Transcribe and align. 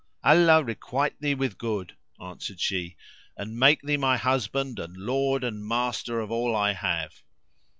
"Allah 0.23 0.63
requite 0.63 1.21
thee 1.21 1.35
with 1.35 1.59
good," 1.59 1.95
answered 2.19 2.59
she, 2.59 2.97
"and 3.37 3.59
make 3.59 3.83
thee 3.83 3.97
my 3.97 4.17
husband 4.17 4.79
and 4.79 4.97
lord 4.97 5.43
and 5.43 5.63
master 5.63 6.19
of 6.21 6.31
all 6.31 6.55
I 6.55 6.73
have!" 6.73 7.21